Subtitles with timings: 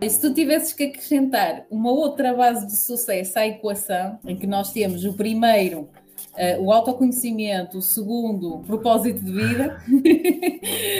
[0.00, 4.46] E se tu tivesses que acrescentar uma outra base de sucesso à equação, em que
[4.46, 5.88] nós temos o primeiro
[6.38, 9.82] Uh, o autoconhecimento, o segundo, o propósito de vida,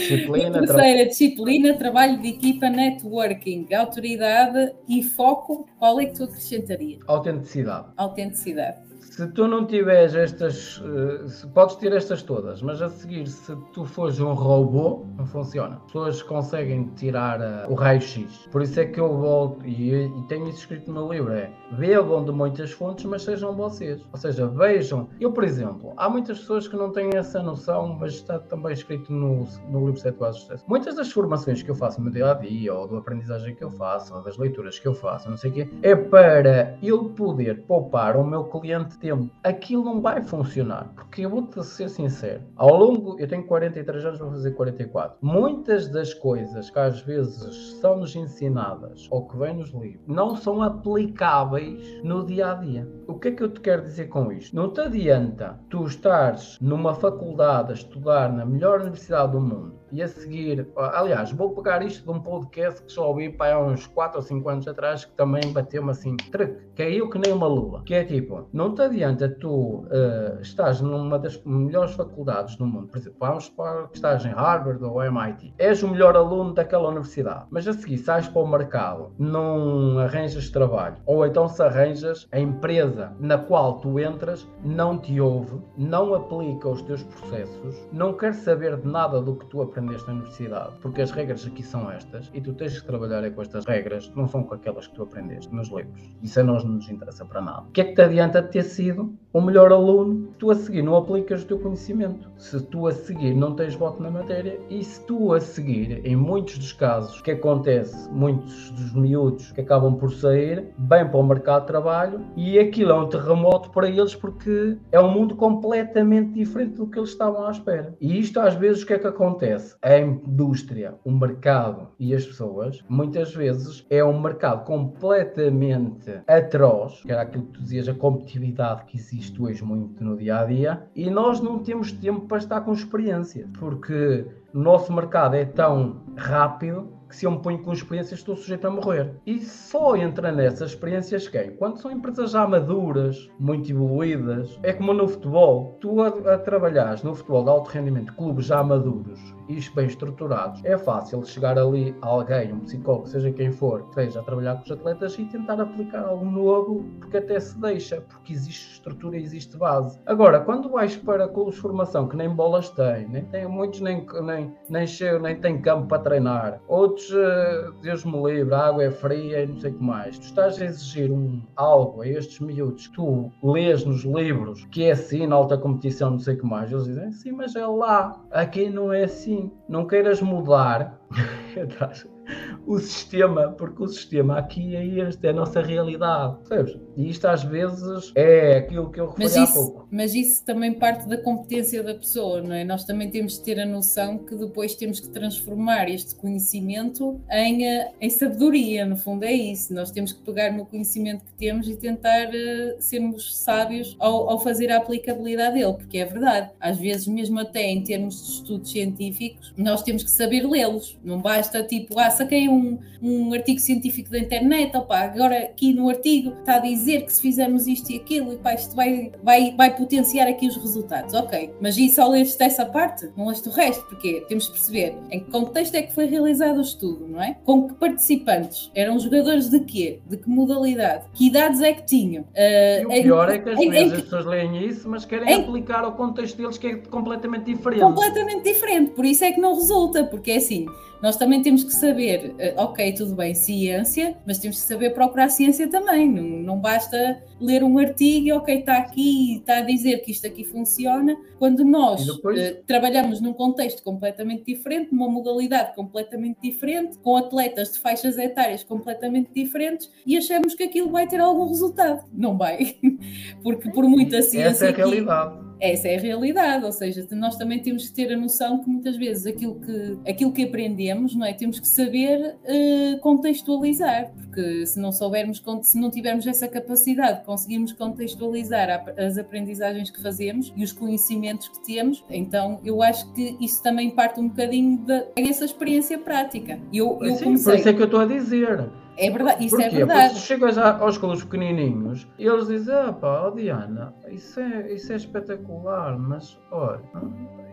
[0.00, 1.04] disciplina, a terceira, tra...
[1.06, 6.98] disciplina, trabalho de equipa, networking, autoridade e foco, qual é que tu acrescentarias?
[7.06, 7.86] Autenticidade.
[7.96, 8.88] Autenticidade
[9.18, 13.84] se tu não tiveres estas, uh, podes ter estas todas, mas a seguir, se tu
[13.84, 15.74] fores um robô, não funciona.
[15.74, 18.46] As pessoas conseguem tirar uh, o raio-x.
[18.52, 22.24] Por isso é que eu volto, e, e, tenho isso escrito no livro, é bebam
[22.24, 24.00] de muitas fontes, mas sejam vocês.
[24.12, 25.08] Ou seja, vejam.
[25.20, 29.12] Eu, por exemplo, há muitas pessoas que não têm essa noção, mas está também escrito
[29.12, 30.64] no, no livro 7 Bases de Sucesso.
[30.68, 33.64] Muitas das formações que eu faço no meu dia a dia, ou da aprendizagem que
[33.64, 37.10] eu faço, ou das leituras que eu faço, não sei o quê, é para eu
[37.10, 40.92] poder poupar o meu cliente tempo, aquilo não vai funcionar.
[40.94, 45.18] Porque eu vou-te ser sincero, ao longo, eu tenho 43 anos, vou fazer 44.
[45.20, 50.62] Muitas das coisas que às vezes são-nos ensinadas ou que vêm nos livros não são
[50.62, 52.88] aplicáveis no dia a dia.
[53.06, 54.54] O que é que eu te quero dizer com isto?
[54.54, 54.80] Não te
[55.18, 60.68] adianta tu estares numa faculdade a estudar na melhor universidade do mundo e a seguir,
[60.76, 64.22] aliás, vou pegar isto de um podcast que já ouvi para há uns 4 ou
[64.22, 67.82] 5 anos atrás que também bateu-me assim, truque, caiu que nem uma lua.
[67.84, 72.88] Que é tipo, não te adianta tu uh, estás numa das melhores faculdades do mundo,
[72.88, 76.88] por exemplo, vamos para que estás em Harvard ou MIT, és o melhor aluno daquela
[76.88, 82.28] universidade, mas a seguir sais para o mercado, não arranjas trabalho, ou então se arranjas,
[82.30, 88.12] a empresa na qual tu entras não te ouve, não aplica os teus processos, não
[88.12, 91.62] quer saber de nada do que tu aprendes aprendeste na universidade, porque as regras aqui
[91.62, 94.86] são estas e tu tens que trabalhar é com estas regras, não são com aquelas
[94.86, 96.02] que tu aprendeste nos livros.
[96.22, 97.62] Isso a nós não nos interessa para nada.
[97.68, 100.96] O que é que te adianta ter sido o melhor aluno tu a seguir não
[100.96, 102.30] aplicas o teu conhecimento?
[102.36, 106.16] Se tu a seguir não tens voto na matéria e se tu a seguir, em
[106.16, 111.26] muitos dos casos que acontece, muitos dos miúdos que acabam por sair, bem para o
[111.26, 116.32] mercado de trabalho e aquilo é um terremoto para eles porque é um mundo completamente
[116.32, 117.94] diferente do que eles estavam à espera.
[118.00, 119.76] E isto às vezes o que é que acontece?
[119.82, 127.12] a indústria, o mercado e as pessoas, muitas vezes é um mercado completamente atroz, que
[127.12, 130.82] era aquilo que tu dizias, a competitividade que existe hoje muito no dia a dia,
[130.94, 136.02] e nós não temos tempo para estar com experiência, porque o nosso mercado é tão
[136.16, 139.14] rápido que se eu me ponho com experiências estou sujeito a morrer.
[139.26, 141.56] E só entra nessas experiências quem?
[141.56, 144.58] Quando são empresas já maduras, muito evoluídas.
[144.62, 145.78] É como no futebol.
[145.80, 150.62] Tu a, a trabalhares no futebol de alto rendimento, clubes já maduros e bem estruturados,
[150.64, 154.62] é fácil chegar ali alguém, um psicólogo, seja quem for, que esteja a trabalhar com
[154.62, 159.56] os atletas e tentar aplicar algo novo, porque até se deixa, porque existe estrutura existe
[159.56, 159.98] base.
[160.04, 164.06] Agora, quando vais para clubes de formação que nem bolas têm, nem têm muitos nem,
[164.22, 168.66] nem, nem, chegam, nem têm campo para treinar, outros outros, uh, Deus me livre, a
[168.66, 170.18] água é fria e não sei o que mais.
[170.18, 174.84] Tu estás a exigir um, algo a estes miúdos que tu lês nos livros que
[174.84, 176.70] é assim, na alta competição, não sei o que mais.
[176.72, 178.20] Eles dizem, sim, mas é lá.
[178.30, 179.50] Aqui não é assim.
[179.68, 180.98] Não queiras mudar.
[182.66, 186.78] o sistema, porque o sistema aqui é este, é a nossa realidade, percebes?
[186.96, 189.88] E isto às vezes é aquilo que eu referi mas há pouco.
[189.90, 192.64] Mas isso também parte da competência da pessoa, não é?
[192.64, 197.66] Nós também temos de ter a noção que depois temos que transformar este conhecimento em,
[197.66, 199.72] eh, em sabedoria, no fundo é isso.
[199.72, 204.38] Nós temos que pegar no conhecimento que temos e tentar uh, sermos sábios ao, ao
[204.40, 206.50] fazer a aplicabilidade dele, porque é verdade.
[206.60, 210.98] Às vezes, mesmo até em termos de estudos científicos, nós temos que saber lê-los.
[211.08, 215.88] Não basta tipo, ah, saquei um, um artigo científico da internet, opa, agora aqui no
[215.88, 219.54] artigo está a dizer que se fizermos isto e aquilo, e pá, isto vai, vai,
[219.56, 221.14] vai potenciar aqui os resultados.
[221.14, 223.08] Ok, mas e só leste essa parte?
[223.16, 226.58] Não leste o resto, porque temos de perceber em que contexto é que foi realizado
[226.58, 227.38] o estudo, não é?
[227.42, 228.70] Com que participantes?
[228.74, 230.00] Eram jogadores de quê?
[230.06, 231.06] De que modalidade?
[231.14, 232.24] Que idades é que tinham?
[232.24, 234.88] Uh, e o pior em, é que às em, vezes em, as pessoas leem isso,
[234.88, 237.80] mas querem aplicar ao contexto deles que é completamente diferente.
[237.80, 240.66] Completamente diferente, por isso é que não resulta, porque é assim,
[241.02, 245.28] nós também temos que saber, eh, ok, tudo bem, ciência, mas temos que saber procurar
[245.28, 246.10] ciência também.
[246.10, 250.26] Não, não basta ler um artigo e, ok, está aqui, está a dizer que isto
[250.26, 252.40] aqui funciona, quando nós depois...
[252.40, 258.64] uh, trabalhamos num contexto completamente diferente, numa modalidade completamente diferente, com atletas de faixas etárias
[258.64, 262.04] completamente diferentes e achamos que aquilo vai ter algum resultado.
[262.12, 262.76] Não vai.
[263.42, 264.48] Porque por muita ciência.
[264.48, 268.12] Essa é a realidade essa é a realidade, ou seja, nós também temos que ter
[268.12, 271.32] a noção que muitas vezes aquilo que, aquilo que aprendemos, não é?
[271.32, 277.72] Temos que saber uh, contextualizar, porque se não soubermos, se não tivermos essa capacidade, conseguirmos
[277.72, 283.62] contextualizar as aprendizagens que fazemos e os conhecimentos que temos, então eu acho que isso
[283.62, 284.78] também parte um bocadinho
[285.16, 286.58] dessa experiência prática.
[286.72, 287.52] Eu, eu Sim, comecei...
[287.52, 288.68] por isso é que eu estou a dizer
[289.00, 289.76] É verdade, isso é Porquê?
[289.76, 290.08] verdade.
[290.08, 294.72] Porque se chegas aos clubes pequenininhos e eles dizem, ah pá, ó Diana, isso é,
[294.72, 296.82] isso é espetacular, mas olha,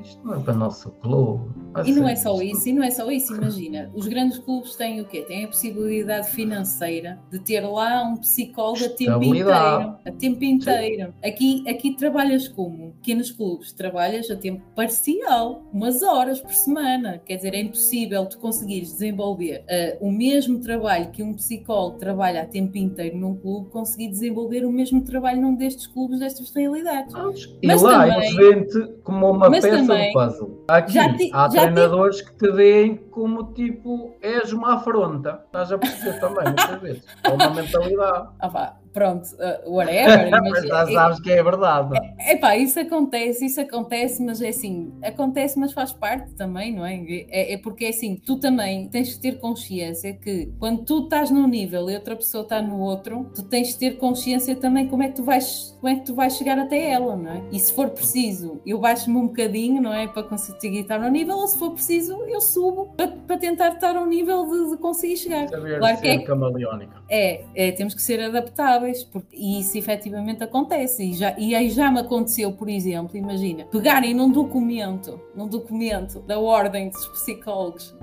[0.06, 1.50] isto não é para o nosso clube.
[1.86, 3.92] E não é só isso, e não é só isso, imagina.
[3.94, 5.22] Os grandes clubes têm o quê?
[5.24, 9.96] Têm a possibilidade financeira de ter lá um psicólogo a tempo inteiro.
[10.06, 11.13] A tempo inteiro.
[11.24, 12.94] Aqui, aqui trabalhas como?
[13.02, 17.19] Pequenos clubes, trabalhas a tempo parcial, umas horas por semana.
[17.25, 22.44] Quer dizer, é impossível tu conseguires desenvolver eh, o mesmo trabalho que um psicólogo trabalha
[22.44, 27.13] a tempo inteiro num clube, conseguir desenvolver o mesmo trabalho num destes clubes, destas realidades.
[27.62, 30.63] E Mas lá também- eles veem-te como uma peça também- de puzzle.
[30.68, 35.41] Aqui Já ti- há treinadores que te veem como tipo, és uma afronta.
[35.45, 37.03] Estás a perceber também, muitas vezes.
[37.23, 38.27] É uma mentalidade.
[38.38, 40.31] Ah, vá, pronto, eh, whatever.
[40.51, 42.00] Mas já sabes que é verdade.
[42.27, 46.95] Epá, isso acontece, isso acontece, mas é assim, acontece, mas faz parte também, não é?
[47.29, 51.29] É, é porque é assim, tu também tens que ter consciência que quando tu estás
[51.29, 55.03] num nível e outra pessoa está no outro, tu tens que ter consciência também como
[55.03, 57.44] é que tu vais, como é que tu vais chegar até ela, não é?
[57.51, 60.07] E se for preciso, eu baixo-me um bocadinho, não é?
[60.07, 63.96] Para conseguir estar ao nível, ou se for preciso, eu subo para, para tentar estar
[63.96, 65.48] ao nível de, de conseguir chegar.
[65.48, 67.02] Saber Claro que ser é- camaleónica.
[67.10, 71.04] É, é, temos que ser adaptáveis, porque, e isso efetivamente acontece.
[71.04, 76.19] E, já, e aí já me aconteceu, por exemplo, imagina, pegarem num documento, num documento
[76.22, 77.96] da Ordem dos Psicólogos,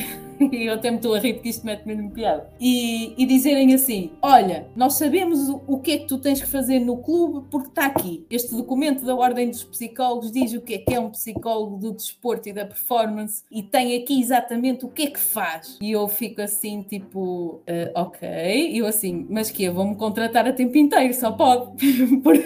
[0.52, 3.74] e eu até me estou a rir porque isto mete-me numa piada, e, e dizerem
[3.74, 7.46] assim: Olha, nós sabemos o, o que é que tu tens que fazer no clube
[7.50, 8.24] porque está aqui.
[8.30, 11.92] Este documento da Ordem dos Psicólogos diz o que é que é um psicólogo do
[11.92, 15.78] desporto e da performance e tem aqui exatamente o que é que faz.
[15.80, 17.60] E eu fico assim, tipo,
[17.94, 18.28] "Ah, ok,
[18.70, 21.72] e eu assim, mas que Vão-me contratar a tempo inteiro, só pode.
[22.22, 22.36] Por-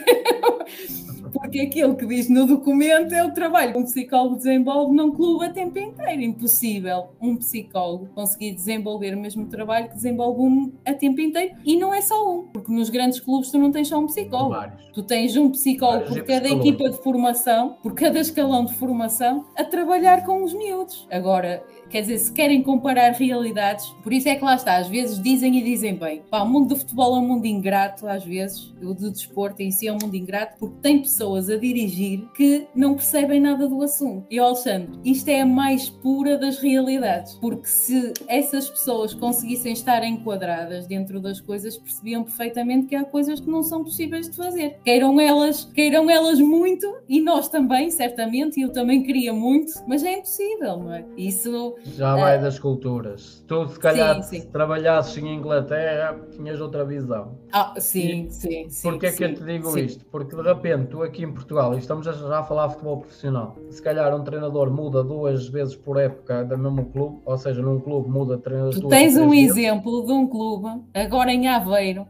[1.56, 5.46] Porque aquilo que diz no documento é o trabalho que um psicólogo desenvolve num clube
[5.46, 6.20] a tempo inteiro.
[6.20, 11.54] Impossível um psicólogo conseguir desenvolver o mesmo trabalho que desenvolve um a tempo inteiro.
[11.64, 14.50] E não é só um, porque nos grandes clubes tu não tens só um psicólogo.
[14.50, 14.86] Vários.
[14.92, 19.46] Tu tens um psicólogo Vários por cada equipa de formação, por cada escalão de formação,
[19.56, 21.06] a trabalhar com os miúdos.
[21.10, 25.22] Agora, quer dizer, se querem comparar realidades, por isso é que lá está, às vezes
[25.22, 26.22] dizem e dizem bem.
[26.30, 29.70] Pá, o mundo do futebol é um mundo ingrato, às vezes, o do desporto em
[29.70, 33.82] si é um mundo ingrato, porque tem pessoas a dirigir que não percebem nada do
[33.82, 34.26] assunto.
[34.30, 40.04] E, Alexandre, isto é a mais pura das realidades, porque se essas pessoas conseguissem estar
[40.04, 44.78] enquadradas dentro das coisas, percebiam perfeitamente que há coisas que não são possíveis de fazer.
[44.84, 50.02] Queiram elas, queiram elas muito, e nós também, certamente, e eu também queria muito, mas
[50.02, 51.04] é impossível, não é?
[51.16, 53.44] Isso Já vai das culturas.
[53.46, 54.40] Tu, se calhar, Sim, sim.
[54.42, 57.38] se trabalhasses em Inglaterra, tinhas outra visão.
[57.52, 58.90] Ah, sim, sim, sim.
[58.90, 59.84] Porquê é que eu sim, te digo sim.
[59.84, 60.04] isto?
[60.06, 63.56] Porque de repente, tu aqui em Portugal, e estamos já a falar de futebol profissional,
[63.70, 67.80] se calhar um treinador muda duas vezes por época do mesmo clube, ou seja, num
[67.80, 69.50] clube muda treinadores Tu tens um vezes.
[69.50, 72.06] exemplo de um clube, agora em Aveiro,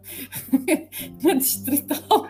[1.23, 2.27] na Distrital,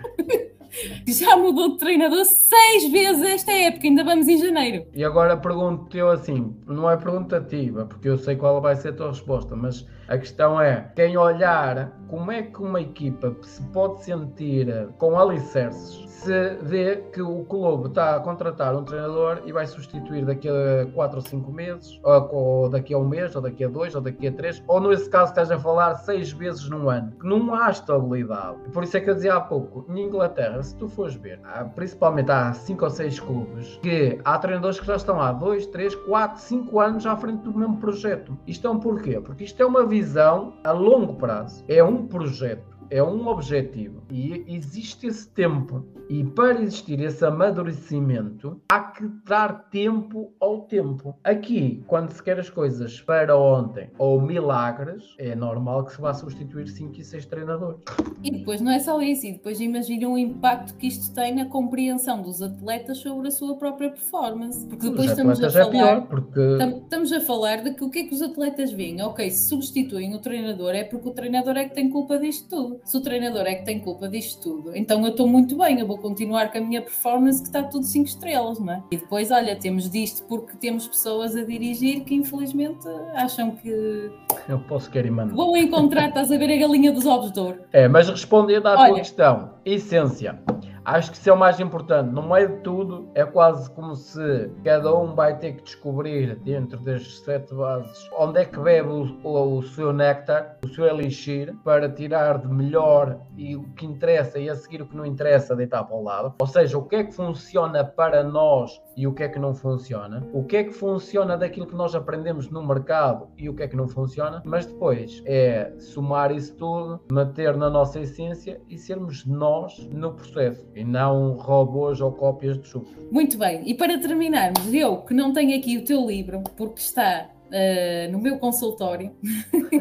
[1.07, 4.87] já mudou de treinador seis vezes esta época, ainda vamos em janeiro.
[4.95, 8.93] E agora pergunto-te eu assim, não é perguntativa, porque eu sei qual vai ser a
[8.93, 14.05] tua resposta, mas a questão é, quem olhar como é que uma equipa se pode
[14.05, 19.53] sentir eh, com alicerces se vê que o clube está a contratar um treinador e
[19.53, 23.65] vai substituir daqui a 4 ou 5 meses, ou, daqui a um mês, ou daqui
[23.65, 26.89] a dois, ou daqui a três, ou nesse caso estás a falar seis vezes no
[26.89, 28.57] ano, que não há estabilidade.
[28.73, 31.65] Por isso é que eu dizia há pouco, em Inglaterra, se tu fores ver, há-
[31.65, 35.95] principalmente há 5 ou 6 clubes, que há treinadores que já estão há 2, 3,
[35.95, 38.37] 4, 5 anos à frente do mesmo projeto.
[38.47, 39.21] Isto é um porquê?
[39.21, 42.76] Porque isto é uma visão a longo prazo, é um projeto.
[42.89, 45.85] É um objetivo e existe esse tempo.
[46.09, 51.17] E para existir esse amadurecimento, há que dar tempo ao tempo.
[51.25, 56.15] Aqui, quando se quer as coisas para ontem ou milagres, é normal que se vá
[56.15, 57.81] substituir 5 e 6 treinadores.
[58.23, 61.47] E depois não é só isso, e depois imagina o impacto que isto tem na
[61.47, 64.65] compreensão dos atletas sobre a sua própria performance.
[64.67, 65.73] Porque depois Os estamos a atletas é falar.
[66.01, 69.03] pior, porque Tam- Estamos a falar de que o que é que os atletas veem?
[69.03, 72.76] Ok, se substituem o treinador é porque o treinador é que tem culpa disto tudo.
[72.85, 75.87] Se o treinador é que tem culpa disto tudo, então eu estou muito bem, eu
[75.87, 78.83] vou continuar com a minha performance que está tudo 5 estrelas, não é?
[78.91, 84.11] E depois, olha, temos disto porque temos pessoas a dirigir que infelizmente acham que
[84.49, 85.35] eu posso querer mandar.
[85.35, 87.61] vão encontrar, estás a ver a galinha dos ovos de ouro.
[87.73, 88.95] É, mas respondendo à tua Olha.
[88.95, 90.39] questão, essência.
[90.87, 92.13] Acho que isso é o mais importante.
[92.13, 96.79] No meio de tudo, é quase como se cada um vai ter que descobrir dentro
[96.79, 101.53] destes sete bases onde é que bebe o, o, o seu néctar, o seu elixir,
[101.65, 105.57] para tirar de melhor e o que interessa e a seguir o que não interessa
[105.57, 106.35] deitar para o lado.
[106.39, 109.55] Ou seja, o que é que funciona para nós e o que é que não
[109.55, 110.25] funciona.
[110.33, 113.69] O que é que funciona daquilo que nós aprendemos no mercado e o que é
[113.69, 114.41] que não funciona.
[114.45, 120.65] Mas depois é somar isso tudo, meter na nossa essência e sermos nós no processo
[120.77, 122.95] e não robôs ou cópias de chute.
[123.11, 127.31] Muito bem, e para terminarmos, eu que não tenho aqui o teu livro, porque está
[127.47, 129.13] uh, no meu consultório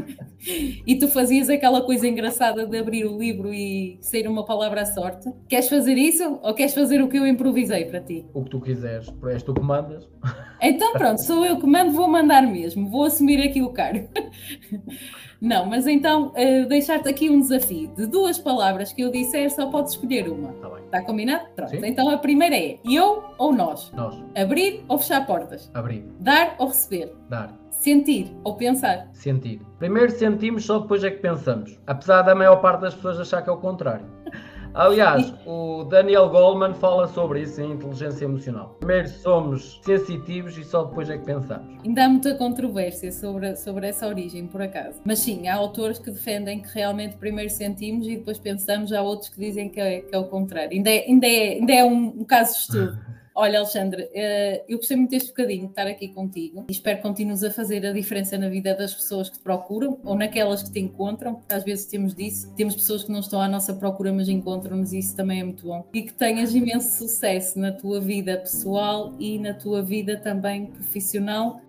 [0.87, 4.85] e tu fazias aquela coisa engraçada de abrir o livro e sair uma palavra à
[4.85, 5.29] sorte.
[5.49, 8.25] Queres fazer isso ou queres fazer o que eu improvisei para ti?
[8.33, 10.07] O que tu quiseres, és tu que mandas.
[10.61, 14.07] Então pronto, sou eu que mando, vou mandar mesmo, vou assumir aqui o cargo.
[15.41, 17.89] Não, mas então uh, deixar-te aqui um desafio.
[17.95, 20.53] De duas palavras que eu disser, só podes escolher uma.
[20.53, 20.74] Bem.
[20.95, 21.45] Está combinado?
[21.53, 21.71] Pronto.
[21.71, 21.81] Sim.
[21.83, 23.91] Então a primeira é eu ou nós?
[23.91, 24.15] Nós.
[24.33, 25.69] Abrir ou fechar portas?
[25.73, 26.05] Abrir.
[26.21, 27.13] Dar ou receber?
[27.29, 27.53] Dar.
[27.69, 29.09] Sentir ou pensar?
[29.11, 29.61] Sentir.
[29.77, 31.77] Primeiro sentimos, só depois é que pensamos.
[31.85, 34.05] Apesar da maior parte das pessoas achar que é o contrário.
[34.75, 38.75] Aliás, o Daniel Goleman fala sobre isso em inteligência emocional.
[38.79, 41.81] Primeiro somos sensitivos e só depois é que pensamos.
[41.81, 44.99] Ainda há muita controvérsia sobre, sobre essa origem, por acaso.
[45.05, 49.29] Mas sim, há autores que defendem que realmente primeiro sentimos e depois pensamos, há outros
[49.29, 50.71] que dizem que é, que é o contrário.
[50.73, 52.99] Ainda é, ainda é, ainda é um, um caso de estudo.
[53.37, 57.03] Olha, Alexandre, eh, eu gostei muito deste bocadinho de estar aqui contigo e espero que
[57.03, 60.71] continues a fazer a diferença na vida das pessoas que te procuram ou naquelas que
[60.71, 64.13] te encontram, porque às vezes temos disso, temos pessoas que não estão à nossa procura,
[64.13, 65.85] mas encontram-nos e isso também é muito bom.
[65.93, 71.59] E que tenhas imenso sucesso na tua vida pessoal e na tua vida também profissional